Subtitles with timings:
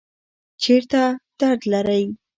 [0.61, 1.03] چیرته
[1.39, 2.03] درد لرئ؟